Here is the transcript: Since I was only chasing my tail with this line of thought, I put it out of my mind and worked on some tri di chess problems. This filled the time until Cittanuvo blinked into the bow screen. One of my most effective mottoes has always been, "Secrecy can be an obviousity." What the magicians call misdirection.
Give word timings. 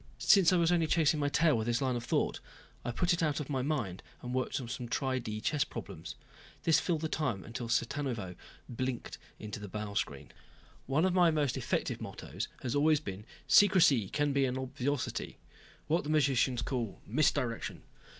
Since 0.17 0.51
I 0.51 0.57
was 0.57 0.71
only 0.71 0.87
chasing 0.87 1.19
my 1.19 1.29
tail 1.29 1.55
with 1.55 1.67
this 1.67 1.79
line 1.79 1.95
of 1.95 2.03
thought, 2.03 2.39
I 2.83 2.89
put 2.89 3.13
it 3.13 3.21
out 3.21 3.39
of 3.39 3.51
my 3.51 3.61
mind 3.61 4.01
and 4.23 4.33
worked 4.33 4.59
on 4.59 4.67
some 4.67 4.87
tri 4.89 5.19
di 5.19 5.39
chess 5.39 5.63
problems. 5.63 6.15
This 6.63 6.79
filled 6.79 7.01
the 7.01 7.07
time 7.07 7.43
until 7.43 7.69
Cittanuvo 7.69 8.35
blinked 8.67 9.19
into 9.37 9.59
the 9.59 9.67
bow 9.67 9.93
screen. 9.93 10.31
One 10.87 11.05
of 11.05 11.13
my 11.13 11.29
most 11.29 11.55
effective 11.55 12.01
mottoes 12.01 12.47
has 12.63 12.73
always 12.73 12.99
been, 12.99 13.27
"Secrecy 13.47 14.09
can 14.09 14.33
be 14.33 14.45
an 14.45 14.57
obviousity." 14.57 15.37
What 15.85 16.03
the 16.03 16.09
magicians 16.09 16.63
call 16.63 16.99
misdirection. 17.05 17.83